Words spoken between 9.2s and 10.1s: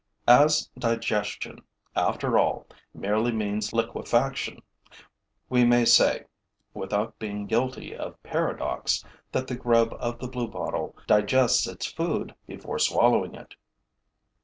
that the grub